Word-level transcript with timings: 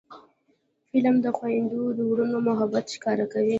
فلم 0.89 1.15
د 1.25 1.27
خویندو 1.37 1.81
ورونو 2.11 2.37
محبت 2.47 2.85
ښکاره 2.93 3.25
کوي 3.33 3.49